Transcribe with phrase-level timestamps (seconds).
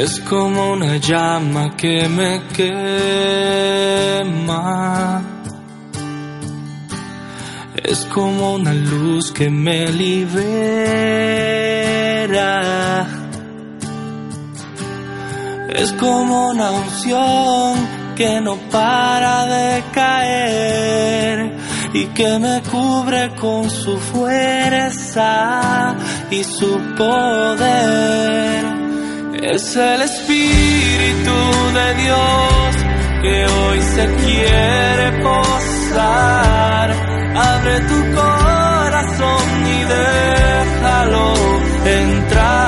[0.00, 2.84] Es como una llama que me quema.
[7.82, 10.22] Es como una luz que me libera.
[15.68, 17.74] Es como una unción
[18.14, 21.56] que no para de caer
[21.92, 25.96] y que me cubre con su fuerza
[26.30, 28.77] y su poder.
[29.42, 31.30] Es el Espíritu
[31.72, 32.76] de Dios
[33.22, 36.90] que hoy se quiere posar.
[37.36, 41.34] Abre tu corazón y déjalo
[41.86, 42.58] entrar.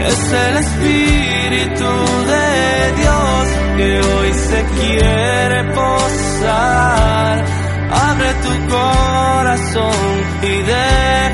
[0.00, 1.90] Es el Espíritu
[2.26, 7.44] de Dios que hoy se quiere posar.
[7.90, 9.94] Abre tu corazón
[10.42, 11.27] y déjalo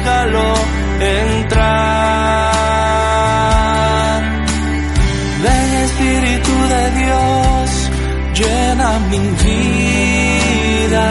[9.22, 11.06] vida.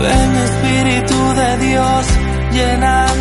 [0.00, 2.06] Ven Espíritu de Dios,
[2.52, 3.11] llena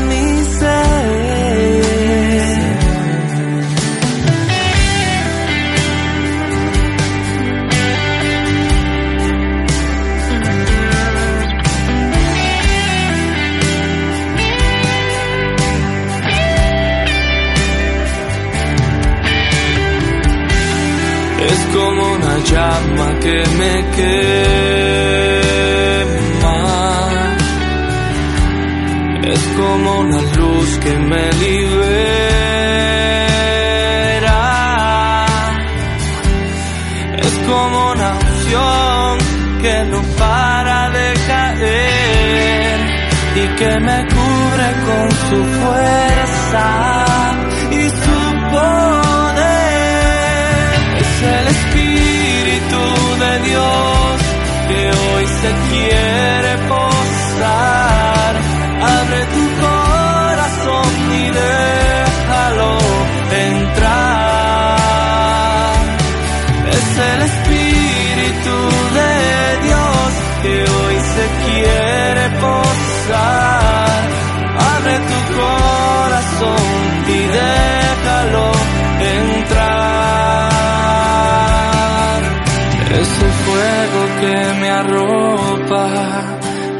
[21.73, 24.21] como una llama que me quema.
[29.23, 32.01] Es como una luz que me libera.
[37.17, 39.17] Es como una unción
[39.61, 42.79] que no para de caer
[43.35, 46.11] y que me cubre con su fuerza
[84.21, 85.85] que me arropa,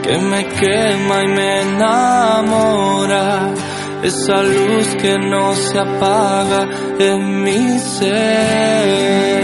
[0.04, 3.26] que me quema y me enamora.
[4.04, 6.62] Esa luz que no se apaga
[7.00, 9.42] en mi ser.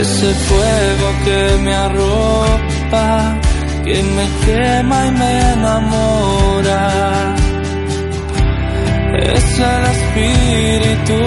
[0.00, 3.06] Ese fuego que me arropa,
[3.84, 6.82] que me quema y me enamora.
[9.34, 11.18] Es el Espíritu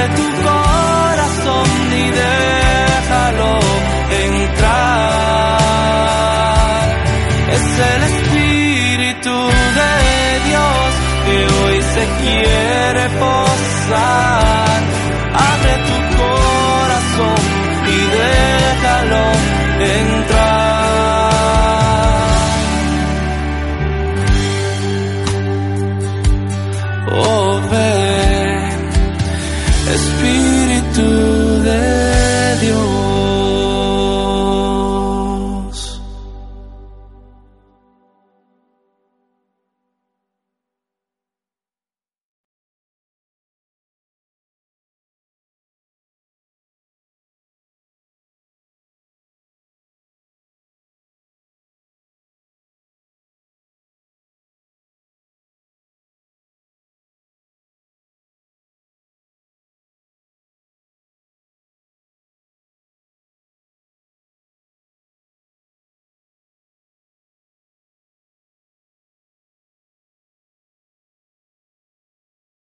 [0.00, 3.52] de tu corazón y déjalo
[4.28, 5.60] entrar.
[7.56, 9.36] Es el Espíritu
[9.78, 9.94] de
[10.48, 10.88] Dios
[11.24, 14.78] que hoy se quiere posar.
[15.52, 17.42] Abre tu corazón
[17.96, 19.24] y déjalo
[19.98, 20.70] entrar.
[27.12, 27.50] Oh,
[29.92, 31.49] Espíritu.